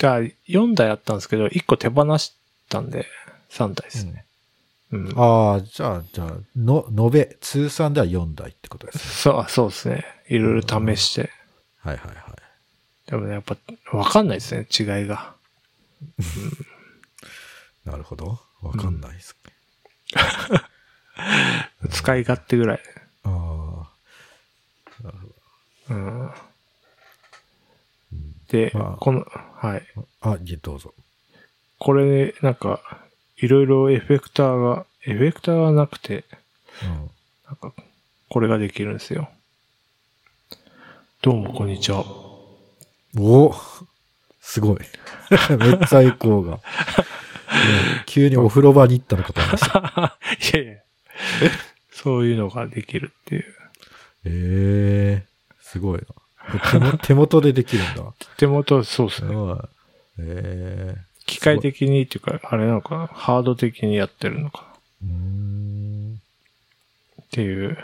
[0.00, 2.34] が4台あったんですけど、1個手放し
[2.68, 3.06] たんで、
[3.50, 4.24] 3台ですね。
[4.92, 5.12] うん。
[5.16, 9.02] ああ、じゃあ、じゃあ、の、延べ、通算では4台ってことですね。
[9.04, 10.04] そう、そうですね。
[10.28, 11.30] いろいろ試して。
[11.78, 13.10] はいはいはい。
[13.10, 13.56] でもね、やっぱ、
[13.92, 15.34] わかんないですね、違いが。
[17.84, 18.40] なるほど。
[18.62, 19.52] わかんないですね。
[21.90, 22.80] 使い勝手ぐらい。
[23.24, 25.02] ああ。
[25.02, 25.94] なるほど。
[25.94, 26.30] うん。
[28.52, 29.82] うんで、まあこの、はい。
[30.20, 30.92] あ、どうぞ。
[31.78, 32.80] これ、なんか、
[33.36, 36.24] いろいろエフェクターが、エフェクターがなくて、
[36.82, 37.10] うん。
[37.46, 37.72] なんか、
[38.28, 39.30] これができるんですよ。
[41.22, 42.04] どうも、こんにちは。
[43.18, 43.54] お
[44.40, 44.78] すごい。
[45.58, 46.56] めっちゃエコーが。
[46.56, 46.60] ね
[48.06, 50.18] 急にお風呂場に行ったのかと思いました。
[50.58, 50.82] いやいや。
[51.92, 53.54] そういうのができるっていう。
[54.24, 55.26] ええ
[55.60, 56.19] すごいな。
[57.02, 58.12] 手元でできるんだ。
[58.36, 59.34] 手元、そうですね。
[59.34, 59.68] はい。
[60.18, 63.06] ええ機械的にっていうか、あれなのかな？
[63.06, 64.66] ハード的にやってるのか
[65.02, 65.08] な？
[65.08, 66.20] うーん。
[67.22, 67.78] っていう。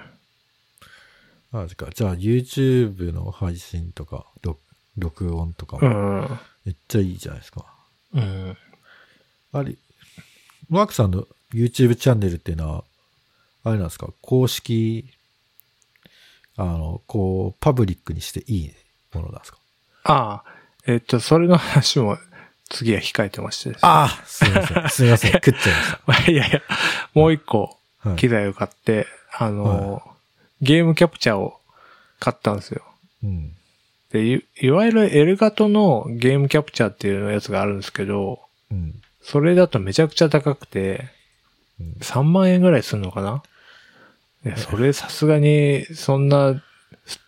[1.52, 1.88] マジか。
[1.94, 4.60] じゃあ YouTube の配信とか、録
[4.98, 5.88] 録音とかうも
[6.22, 6.40] ん。
[6.64, 7.64] めっちゃいいじゃないですか。
[8.14, 8.56] うん。
[9.52, 9.76] あれ、
[10.68, 12.84] マークさんの YouTube チャンネルっていうのは、
[13.62, 14.08] あれなんですか？
[14.22, 15.08] 公式、
[16.56, 18.72] あの、こう、パブリックにしていい
[19.12, 19.58] ものなんですか？
[20.04, 20.44] ああ、
[20.86, 22.16] えっと、それの話も
[22.68, 24.88] 次は控えてましてですねああすいません。
[24.90, 25.32] すいません。
[25.32, 25.74] 食っちゃい
[26.06, 26.62] まし いやいや、
[27.14, 28.10] もう一個た。
[28.10, 28.18] はい。
[28.18, 30.02] 機材を買って、あの、
[30.62, 31.60] ゲームキャプチャーを
[32.20, 32.82] 買ったんですよ。
[33.24, 33.52] うん。
[34.12, 38.40] で、いいわゆるエルガトのゲームキャプチャーっていうやつがあるんですけど、
[38.70, 39.02] うん。
[39.22, 41.08] それだとめちゃくちゃ高くて、
[41.80, 43.42] うん3万円ぐらいするのかな？
[44.50, 46.62] でそれさすがに、そんな、
[47.06, 47.20] ス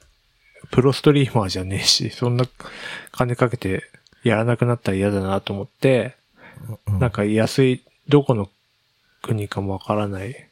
[0.70, 2.44] プロストリーマーじゃねえし、そんな
[3.12, 3.82] 金かけて
[4.22, 6.16] やらなくなったら嫌だなと思って、
[6.86, 8.50] うんなんか安い、どこの
[9.22, 10.48] 国かもわからない、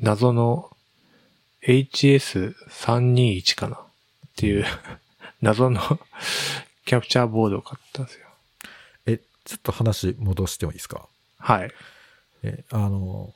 [0.00, 0.70] 謎の
[1.62, 3.80] HS321 かなっ
[4.36, 4.64] ていう、
[5.42, 5.80] 謎の
[6.84, 8.26] キャプチャーボードを買ったんですよ。
[9.06, 11.06] え、ちょっと話戻してもいいですか？
[11.38, 11.70] はい。
[12.42, 13.34] え、あの、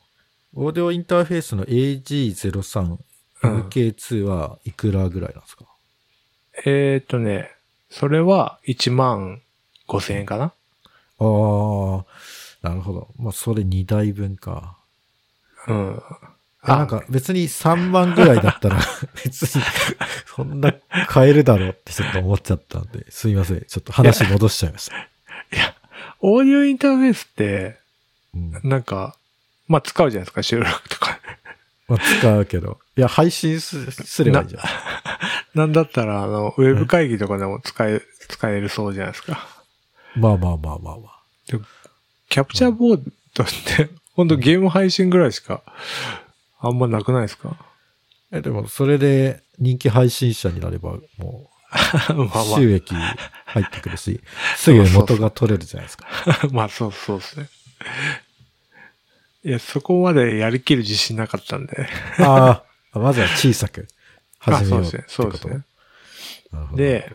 [0.55, 2.99] オーディオインターフェースの AG03
[3.43, 5.67] うん MK2 はいくらぐらいなんですか、
[6.64, 7.51] えー、っとね、
[7.90, 9.43] それは1万
[9.88, 12.05] 5千円かなあ
[12.62, 13.09] あ、なるほど。
[13.19, 14.79] まあ、それ2台分か。
[15.69, 16.03] うん。
[16.62, 18.81] あなんか別に3万ぐらいだったら
[19.23, 19.62] 別に
[20.35, 20.73] そんな
[21.09, 23.61] 買えるだろうってちょっと思っちゃったんで、すいません。
[23.61, 24.95] ちょっと話戻しちゃいました。
[26.21, 27.79] オーディオインターフェースって、
[28.35, 29.17] うん、なんか、
[29.68, 31.18] まあ使うじゃないですか、収録とか。
[31.88, 32.79] まあ使うけど。
[32.96, 34.62] いや、配信すすればいいじゃん。
[35.59, 39.46] なんだったら、あの、ウェブ会議とかでも使え、使えるそうじゃないですか。
[40.16, 41.22] まあまあまあまあまあ。
[42.29, 43.03] キャプチャーボー
[43.35, 43.46] ドっ
[43.77, 45.62] て、ほんとゲーム配信ぐらいしか、
[46.61, 47.57] あんまなくないですか？
[48.33, 51.50] え、でもそれで人気配信者になればも
[52.09, 54.20] まうあ収益入ってくるし、
[54.57, 56.07] すぐ元が取れるじゃないですか。
[56.27, 57.48] まあ、まあそうそうですね。
[59.45, 61.87] いや、そこまでやりきる自信なかったんで。
[62.19, 63.87] ああ、まずは小さく
[64.41, 65.65] あ始めようってそうですね。
[66.53, 66.77] そうこと。
[66.77, 66.77] ですね。
[66.77, 67.13] で、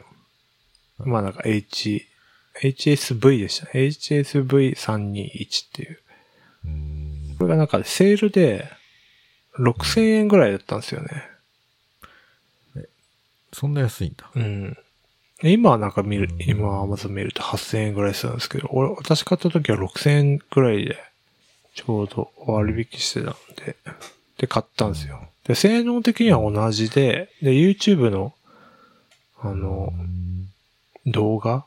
[1.00, 2.06] まあなんか H、
[2.62, 3.72] HSV でしたね。
[3.74, 6.00] HSV321 っていう。
[6.66, 8.70] うこれがなんかセールで
[9.58, 11.24] 6000円ぐらいだったんですよね。
[13.54, 14.30] そんな安いんだ。
[14.36, 14.78] うん。
[15.42, 20.98] 今はなんか見るう、ん今 Amazon 見ると8000円ぐらいするんですけど、俺、私買った時は6000円ぐらいで、
[21.76, 23.76] ちょうど割引してたんで、
[24.38, 25.28] で、買ったんですよ。
[25.46, 28.34] で、性能的には同じで、で、YouTube の、
[29.42, 30.50] あのう、ん
[31.06, 31.66] 動画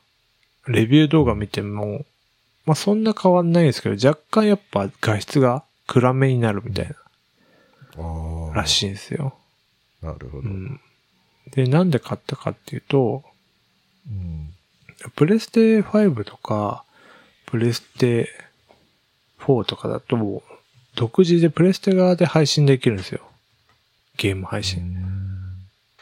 [0.69, 2.05] レビュー動画見ても、
[2.65, 6.89] まあそんな変わんないんですけど、若干やっぱ画質が暗めになるみたい。
[7.97, 9.35] な、らしいんですよ。
[10.01, 10.49] なるほど。
[10.49, 10.81] うん。
[11.53, 13.25] で、なんで買ったかっていうと、
[14.07, 14.53] うん
[15.17, 16.85] プレステ5とか、
[17.47, 18.29] プレステ
[19.43, 20.43] 4とかだと、
[20.95, 23.21] 独自でプレステ側で配信できるんですよ。
[24.17, 24.97] ゲーム配信。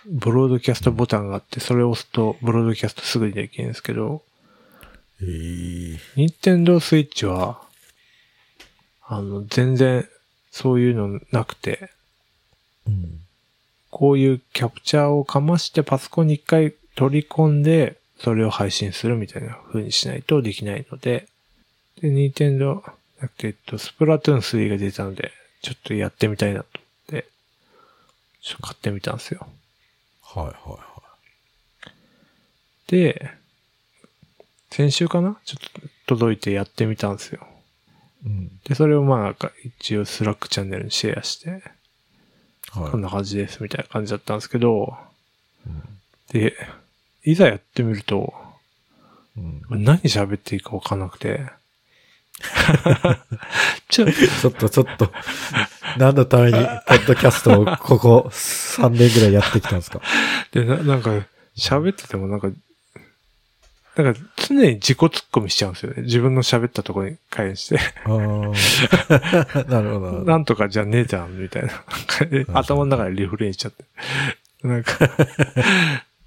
[0.06, 4.22] ブロードキャストボタンがあって、それを押すと、ブロードキャストすぐにできるんですけど、
[5.22, 7.60] ええニンテンドースイッチは、
[9.06, 10.08] あの、全然、
[10.50, 11.90] そういうのなくて、
[12.86, 13.20] うん。
[13.90, 21.26] こういうキャプチャーをかましてパソコンに一回取り込んで、それを配信するみたいな風にしないとできないので、
[22.00, 27.26] で、ニンテンドー、なくて、えっと、スプラトゥーン3が出たので、ちょっとやってみたいなと思って、
[28.42, 29.46] ちょっと買ってみたんですよ。
[30.22, 30.78] はいはいは
[32.86, 33.30] で、
[34.70, 35.36] 先週かな？
[35.44, 37.46] ちょっと届いてやってみたんですよ。
[38.24, 38.28] い。
[38.28, 38.50] うん。
[38.64, 41.50] で、それをまあなんか一応スラックチャンネルにシェアして、
[42.70, 42.90] はい。
[42.90, 44.96] こんな感じですみたいな感じだったんですけど、
[45.66, 45.82] うん
[46.32, 46.54] で、
[47.24, 48.32] いざやってみると、
[49.36, 51.44] うん何喋っていいかわかんなくて。
[53.88, 55.12] ちょ、ちょっとちょっと、
[55.98, 56.58] 何のために、ポ
[56.94, 60.00] ッドキャストをここ3年ぐらいやってきたんですか？
[60.52, 61.10] で、ななんか、
[61.56, 62.50] 喋っててもなんか、
[63.96, 66.02] なんか常に自己突っ込みしちゃうんですよね。
[66.02, 67.78] 自分の喋ったところに関して。
[68.04, 69.64] ああ。
[69.68, 71.72] なるほどなんとかじゃねえじゃん、みたいな。
[72.54, 73.84] 頭の中でリフレインしちゃって。
[74.62, 74.96] なんか、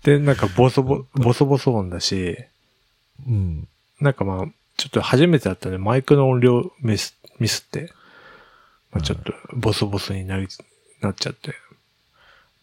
[0.03, 2.37] で、なんかボソボ、ボソボソ音だし、
[3.27, 3.67] うん。
[4.01, 4.45] なんかまあ、
[4.77, 7.91] ちょっと初めてだったんで、マイクの音量ミス、ミスって、
[8.91, 10.47] まあ、ちょっとボソボソになり、
[11.01, 11.55] なっちゃって、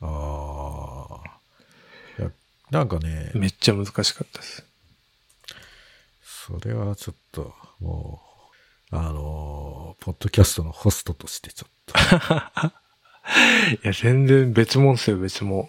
[0.01, 1.31] ああ。
[2.19, 2.31] いや、
[2.71, 4.65] なんかね、めっちゃ難しかったです。
[6.23, 8.21] それはちょっと、も
[8.93, 11.95] う、あのーポッドキャストのホストとしてちょっと。
[13.85, 15.69] いや、全然別物ですよ、別物。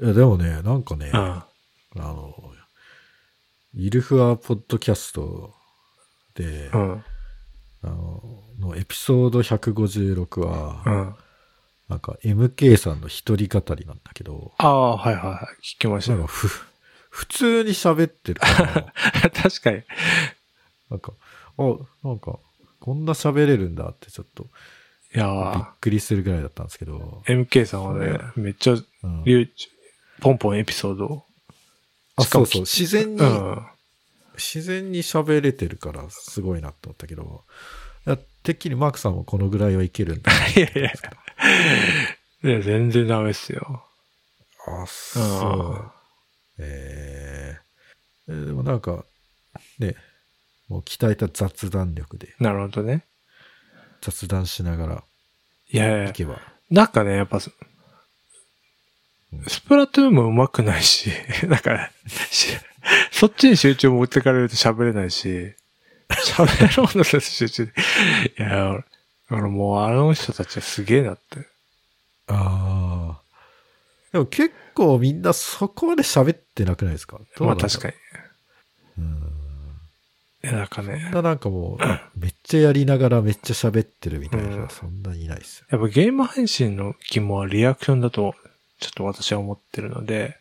[0.00, 1.18] いや、でもね、なんかね、うん。
[1.18, 1.46] あ
[1.96, 2.54] の、
[3.74, 5.54] イルフアポッドキャスト
[6.34, 7.04] で、うん。
[7.82, 8.22] あの、
[8.58, 11.14] のエピソード156は、うん。
[11.88, 15.64] なんか MK さんの一人語りなんだけど、ああ、はいはいはい。
[15.64, 16.18] 聞きましたよ。
[16.18, 16.48] なんかふ、
[17.10, 18.92] 普通に喋ってるから、
[19.30, 19.82] 確かに。
[20.88, 21.12] なんか、
[21.58, 21.62] あ、
[22.04, 22.38] なんか、
[22.78, 24.48] こんな喋れるんだってちょっと、
[25.12, 27.22] やびっー、くりするぐらいだったんですけど。
[27.26, 29.50] MK さんはね、めっちゃ、うん
[30.20, 31.24] ポンポンエピソードを。
[32.20, 32.62] あ、そうそう。
[32.62, 33.66] 自然に、うん。
[34.36, 37.44] 自然に喋れてるからすごいなと思ったけど、
[38.06, 40.32] いやてっきりマークさんもこのぐらいはいけるんだ。
[40.56, 40.92] いやいや。
[42.42, 43.84] いや、全然ダメっすよ。
[44.66, 45.92] あ、うそう。
[46.58, 49.04] えーえーでもなんか、
[49.78, 49.96] ね、
[50.68, 52.44] もう鍛えた雑談力でん。
[52.44, 53.04] なるほどね。
[54.00, 55.04] 雑談しながら
[55.72, 56.40] いやいやい、けば。
[56.70, 57.40] なんかね、やっぱ、
[59.46, 61.10] ススプラトゥーンも上手くないし、
[61.48, 61.90] だから、
[62.30, 62.48] し
[63.12, 65.54] そっちに集中持ってかれると喋れないし、
[66.08, 67.72] 喋ろうとすると集中で。
[68.38, 68.82] いや、だ
[69.36, 71.46] からもうあの人たちはすげえなって。
[72.28, 73.20] ああ。
[74.12, 77.20] でも結構みんなそこまで喋ってなくないですか？
[77.38, 77.94] まあ確かに。
[78.98, 79.04] に。
[79.04, 79.22] うん。
[80.42, 85.66] いや、なんかね、みんななんかもう、めっちゃやりながらめっちゃ喋ってるみたいな人うんはそんなにいないですよ。
[85.70, 88.34] やっぱゲーム配信の肝はリアクションだと、
[88.80, 90.36] ちょっと私は思ってるので、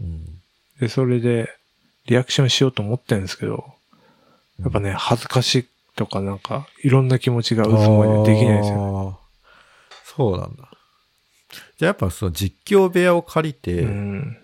[0.00, 0.24] うん。
[0.80, 1.48] で、それで、
[2.06, 3.64] リアクションしようと思ってるんですけど、
[4.60, 8.76] やっぱね、恥ずかしいとかなんか、いろんな気持ちが渦巻いてできないんですよ。
[8.76, 9.20] よ。
[10.04, 10.70] そうなんだ。
[11.78, 14.36] じゃあやっぱその実況部屋を借りて、うん。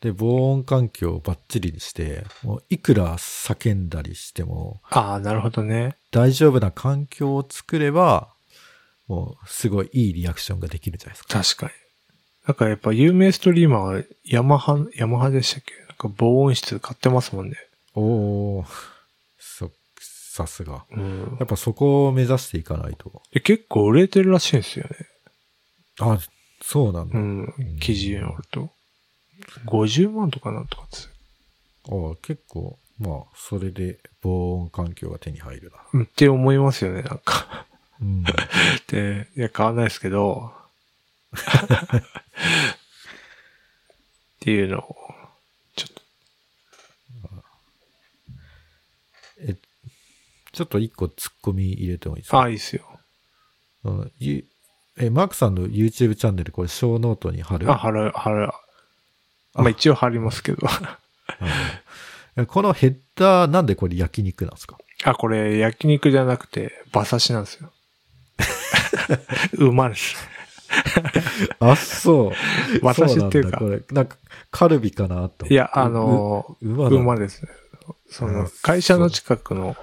[0.00, 5.96] で、防音環境をバッチリにして、もういくら叫んだりしてもああ、なるほどね。
[6.10, 8.28] 大丈夫な環境を作れば、
[9.06, 11.42] もうすごいいいリアクションができるじゃないですか。
[11.42, 11.72] 確かに。
[12.46, 15.74] なんかやっぱ有名ストリーマーはヤマハ、ヤマハでしたっけ？
[15.88, 17.56] なんか防音室買ってますもんね。
[17.94, 18.66] おー、
[19.38, 20.84] そ、さすが。
[20.90, 23.22] うんやっぱそこを目指していかないと。
[23.32, 23.40] で。
[23.40, 24.96] 結構売れてるらしいんですよね。
[26.00, 26.18] あ、
[26.62, 27.18] そうなんだ。
[27.18, 27.78] うん。
[27.80, 28.70] 記事によると。
[29.66, 31.10] 50万とかなんとかです
[31.88, 31.90] あ
[32.22, 35.78] 結構、まあ、それで防音環境が手に入るな。
[35.92, 37.66] うんって思いますよね、なんか。
[38.00, 38.22] うん。
[38.88, 40.52] で、いや、買わないですけど。
[41.34, 41.38] っ
[44.40, 44.96] ていうのを、
[45.76, 46.02] ちょっと。
[49.40, 49.56] え、
[50.52, 52.38] ちょっと一個突っ込み入れてもいいですか？
[52.38, 52.84] ああ、いいっすよ。
[54.98, 57.70] え、マークさんの YouTube チャンネル、これ、ショーノートに貼る？
[57.70, 58.50] あ、貼る、貼る。
[59.54, 60.66] まあ一応貼りますけど。
[62.36, 64.78] うんこのヘッダー、なんでこれ焼肉なんですか？
[65.04, 67.70] あ、これ焼肉じゃなくて馬刺しなんですよ。
[69.58, 70.16] 馬です。
[71.60, 72.78] あ、そう。
[72.80, 74.16] 馬刺しっていうかこれ、なんか、
[74.50, 75.46] カルビかなと。
[75.46, 77.50] いや、あのう、馬だ馬ですね。
[78.08, 79.76] そのあ、会社の近くの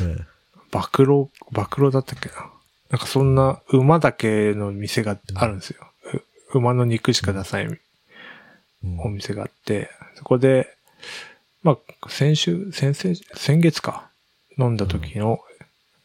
[0.00, 0.26] ね
[0.70, 1.06] 暴露、
[1.52, 2.50] 暴露だったっけな。
[2.90, 5.86] なんかそんな馬だけの店があるんですよ。
[6.52, 7.72] う馬の肉しか出さないう
[8.86, 10.76] んお店があって、そこで、
[11.62, 14.10] まあ、先週、先々、先月か、
[14.58, 15.38] 飲んだ時の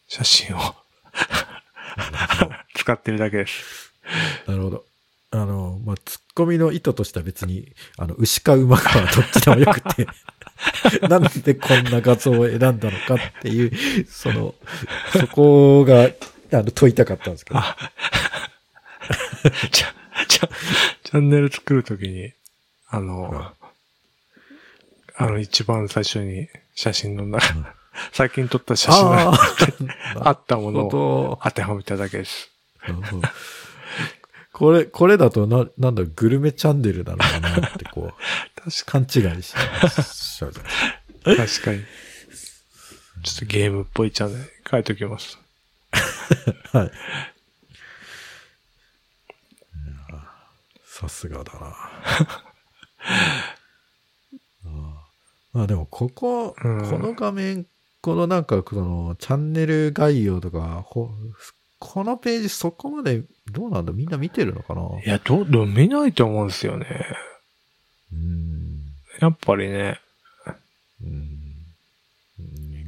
[0.07, 0.59] 写真を
[2.75, 3.86] 使ってるだけです。
[4.47, 4.85] なるほど。
[5.31, 10.07] あの、まあ、ツッコミの意図としては別に、あの、牛か馬かはどっちでもよくて、
[11.07, 14.55] なんでこんな画像を選んだのかっていう、その、
[15.19, 17.59] そこが、あの、問いたかったんですけど。
[19.71, 19.93] ち ゃ、
[20.27, 20.49] ちゃ、
[21.03, 22.31] チャンネル作るときに、
[22.89, 23.67] あの、うん
[25.19, 27.73] あの一番最初に写真の中、
[28.11, 29.39] 最近撮った写真があ
[30.25, 32.51] あったもあ、のをと、当てはめただけです。
[32.83, 33.27] なるほど
[34.57, 38.13] これ、これだとな、なんだ、グルメチャンネルなのかなって、こう、
[38.87, 41.69] 勘違いしちゃうじゃないですか。
[41.69, 41.83] 確かに。
[43.23, 45.37] ちょっとゲームっぽいチャンネル書いておきます。
[46.73, 46.91] はい。
[50.83, 51.59] さすがだな。
[51.67, 52.41] あ
[55.53, 57.67] まあでも、ここ、うんこの画面、
[58.01, 61.11] このなんか、このチャンネル概要とか、ほ
[61.79, 63.93] このページそこまでどうなんだ？
[63.93, 64.81] みんな見てるのかな？
[65.05, 66.87] いや、どう、どう見ないと思うんですよね。
[68.11, 68.79] うん。
[69.19, 69.99] やっぱりね。
[71.01, 71.37] うんうん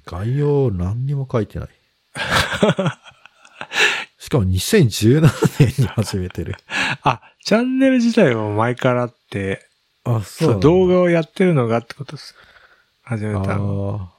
[0.06, 1.70] 概要何にも書いてない。
[4.18, 5.22] しかも2017
[5.60, 6.56] 年に始めてる。
[7.04, 9.68] あ、チャンネル自体は前からあって、
[10.04, 12.34] あ、そう、なんだ動画をやってるのがってことです。
[13.04, 14.10] 始めたの。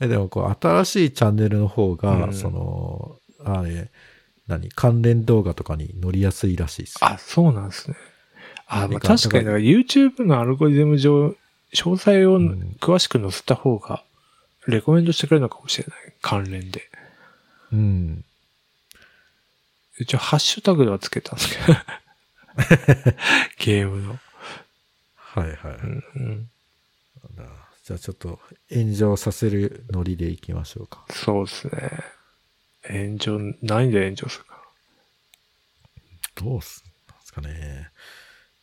[0.00, 3.90] え、でもこう、新しいチャンネルの方が、うんその、あれ、
[4.46, 4.68] 何？
[4.70, 6.98] 関連動画とかに乗りやすいらしいです。
[7.00, 7.96] あ、そうなんですね。
[8.66, 11.36] あ、まあ、確かに、だから YouTube のアルゴリズム上、
[11.74, 14.04] 詳細をん詳しく載せた方が、
[14.66, 16.14] レコメンドしてくれるのかもしれない。
[16.20, 16.88] 関連で。
[17.72, 18.24] うん。
[19.98, 21.78] 一応、ハッシュタグではつけたんですけど。
[23.58, 24.18] ゲームの。
[25.16, 25.56] はいはい。
[25.56, 26.50] うんうん、
[27.84, 28.40] じゃあちょっと
[28.72, 31.04] 炎上させるノリでいきましょうか。
[31.10, 31.90] そうですね。
[32.88, 34.62] 炎上、何で炎上するか。
[36.36, 36.92] どうすんで
[37.24, 37.90] すかね。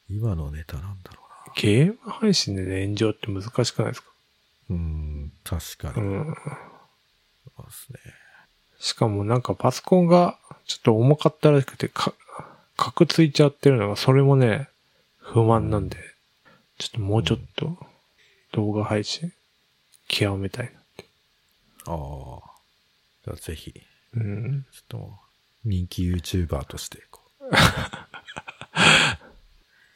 [0.09, 1.22] 今のネタなんだろ
[1.55, 4.09] ゲーム配信で炎上って難しくないですか？
[4.70, 4.80] うな。
[4.80, 6.05] うん、確かに。
[6.07, 6.26] うん。
[6.26, 7.99] そうですね。
[8.80, 12.13] しかもなんかパソコンがちょっと重かったらしくて、か、
[12.76, 14.70] カクついちゃってるのが、それもね、
[15.18, 15.97] 不満なんで、
[16.78, 17.78] ちょっともうちょっと
[18.51, 19.34] 動画配信
[20.07, 21.05] 極めたいなって。
[21.88, 21.97] ああ。
[23.26, 23.80] じゃあぜひ、ち
[24.14, 24.66] うん。
[24.78, 25.20] ょっと
[25.64, 27.49] 人気 YouTuber として、こう。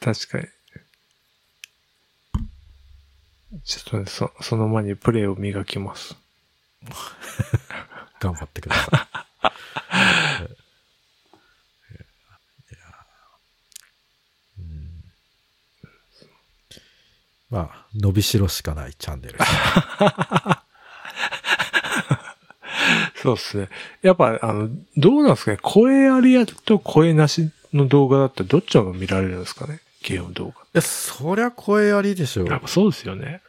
[0.04, 0.48] 確かに。
[3.64, 6.16] ちょっとね、そ、その前にプレイを磨きます。
[8.20, 8.90] 頑張ってください。
[10.42, 10.48] い
[12.74, 12.80] や
[14.60, 15.04] うん
[17.50, 19.38] まあ、伸びしろしかないチャンネル。
[23.22, 23.70] そうですね。
[24.02, 25.60] やっぱ、あの、どうなんですかね？
[25.62, 29.80] 声ありやと声なしの動画だったらどっちの方が見られるんですかね？
[30.04, 32.52] ゲーム動いや、そりゃ声ありでしょ画。
[32.54, 33.42] やっぱそうですよね。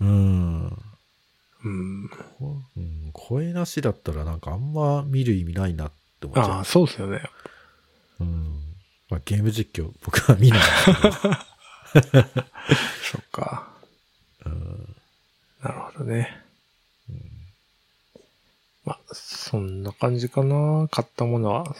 [0.00, 0.66] うん。
[0.66, 2.10] うん。
[2.38, 5.90] こうん声なしだったらなんかあんま見る意味ないなっ
[6.20, 7.22] て思っちゃああ、そうですよね。
[8.20, 8.24] う。
[8.24, 8.60] うん。
[9.08, 10.60] まあ、ゲーム実況僕は見ない。
[13.02, 13.68] そっか。
[14.44, 14.96] うん
[15.62, 16.42] なるほどね。
[18.86, 20.88] まあ、そんな感じかな。
[20.90, 21.76] 買ったものは。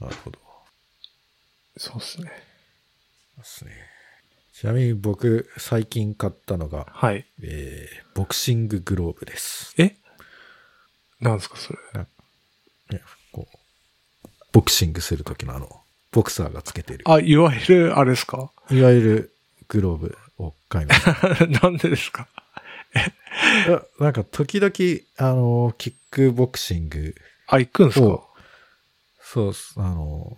[0.00, 0.38] なるほど。
[1.76, 2.30] そうですね。
[3.36, 3.72] ですね。
[4.52, 7.26] ちなみに僕、最近買ったのが、はい。
[7.42, 9.74] えー、ボクシンググローブです。
[9.78, 9.96] え？
[11.20, 12.06] なんですか、それ？
[12.90, 13.02] ね
[13.32, 15.68] こう、ボクシングするときのあの、
[16.12, 17.04] ボクサーがつけてる。
[17.10, 18.52] あ、いわゆる、あれですか？
[18.70, 19.34] いわゆる
[19.66, 21.46] グローブを買いました。
[21.66, 22.22] なんでですか？
[22.22, 22.37] いや
[24.00, 24.72] なんか時々、
[25.32, 27.14] あの、キックボクシング
[27.46, 28.06] あ、行くんですか？
[28.06, 28.24] を、
[29.22, 30.36] そうあの、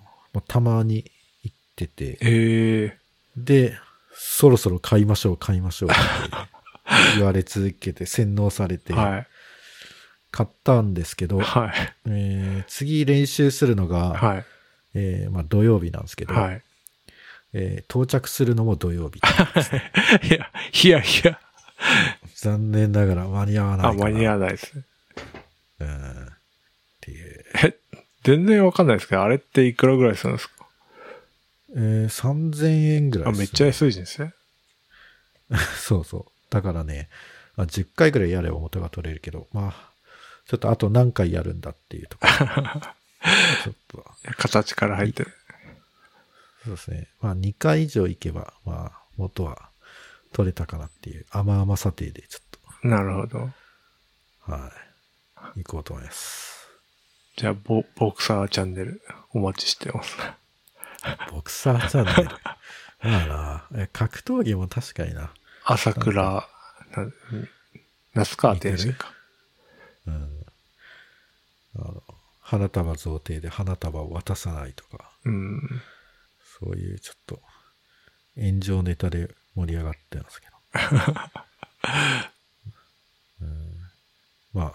[0.48, 1.10] たまに
[1.42, 2.98] 行ってて、ええ
[3.36, 3.76] で、
[4.12, 6.00] そろそろ買いましょう、買いましょうって
[7.16, 9.26] 言われ続けて、洗脳されて、はい。
[10.32, 11.72] 買ったんですけど、はい。
[12.06, 14.44] えー次練習するのが、はい。
[14.94, 16.62] えーまあ、土曜日なんですけど、はい。
[17.52, 19.18] えー到着するのも土曜日。
[20.28, 20.50] いや、
[20.84, 21.40] いやいや。
[22.36, 24.04] 残念ながら間に合わないかあ、な。
[24.04, 24.84] 間に合わないですね。
[25.80, 26.26] うん。
[26.26, 26.28] っ
[27.00, 27.44] ていう。
[27.64, 27.76] え、
[28.24, 30.66] 全然わかんないですけど、あれっていくらぐらいするんですか？
[31.76, 32.66] えー3000
[32.96, 34.34] 円ぐらいね、めっちゃ安いですね。
[35.78, 36.52] そうそう。
[36.52, 37.08] だからね、
[37.56, 39.90] まあ、10回ぐらいやれば元が取れるけど、まあ、
[40.46, 42.36] ちょっとあと何回やるんだっていうところ。
[43.64, 44.04] ちょっと、
[44.36, 45.32] 形から入ってる。
[46.64, 47.08] そうですね。
[47.20, 49.69] まあ2回以上行けば、まあ元は
[50.32, 52.50] 取れたかなっていう甘々査定でちょっ
[52.82, 53.50] なるほど。
[54.46, 54.72] と、は
[55.56, 55.62] い。
[55.62, 56.68] 行こうと思います。
[57.36, 59.02] じゃあ、ボ、ボクサーチャンネル
[59.32, 60.16] お待ちしてます。
[61.30, 62.30] ボクサーチャンネル？
[63.02, 65.32] まあな、え格闘技も確かにな。
[65.64, 66.46] 朝倉、な、
[68.14, 69.12] 那須川天心か。
[70.06, 70.46] うん。
[71.76, 72.02] あの、
[72.40, 75.82] 花束贈呈で花束を渡さないとか、うん。
[76.60, 77.40] そういうちょっと
[78.36, 80.52] 炎上ネタで盛り上がってますけど。
[83.42, 83.76] うん、
[84.54, 84.72] ま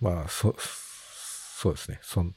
[0.00, 1.98] まあ、そ、そうですね。
[2.02, 2.34] そん、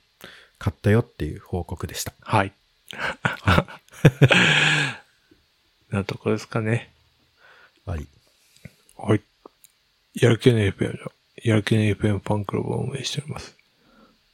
[0.57, 2.13] 買ったよっていう報告でした。
[2.21, 2.53] はい。
[5.91, 6.91] なとこですかね。
[7.85, 8.07] はい。
[8.97, 9.21] はい。
[10.15, 11.11] やる気の FM では、
[11.43, 13.55] やる気の FM ファンクラブを運営しております。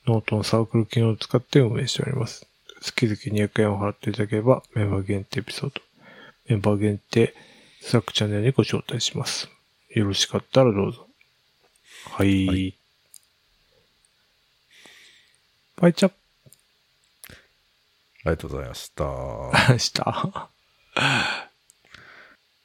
[0.07, 2.47] ノートのサークル機能を使って運営しております。
[2.81, 5.81] 月々200円を払っていただければ、メンバー限定エピソード、
[6.47, 7.33] メンバー限定
[7.81, 9.49] スラックチャンネルにご招待します。
[9.89, 11.07] よろしかったらどうぞ。
[12.11, 12.47] はい。
[12.47, 12.75] はい
[15.83, 16.13] バイチャあ
[18.23, 19.03] りがとうございました。
[19.03, 21.42] ッ した。